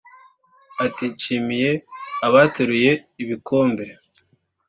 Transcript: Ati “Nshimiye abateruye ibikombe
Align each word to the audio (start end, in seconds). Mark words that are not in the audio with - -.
Ati 0.85 1.05
“Nshimiye 1.13 1.71
abateruye 2.27 2.91
ibikombe 3.23 3.85